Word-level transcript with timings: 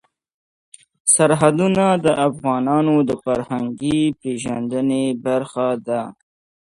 سرحدونه 1.13 1.85
د 2.05 2.07
افغانانو 2.27 2.95
د 3.09 3.11
فرهنګي 3.23 3.99
پیژندنې 4.21 5.05
برخه 5.25 5.67
ده. 5.87 6.01